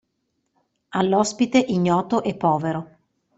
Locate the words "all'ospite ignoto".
0.93-2.23